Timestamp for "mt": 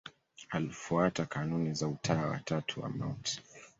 2.89-3.41